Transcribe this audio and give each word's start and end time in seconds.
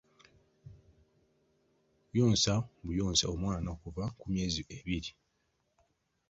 Yonsa 2.17 2.53
buyonsa 2.85 3.25
omwana 3.33 3.67
okuva 3.75 4.05
ku 4.19 4.25
myezi 4.31 4.61
ebiri. 4.77 5.11